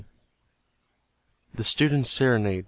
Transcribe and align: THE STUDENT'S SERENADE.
THE 1.53 1.63
STUDENT'S 1.63 2.09
SERENADE. 2.09 2.59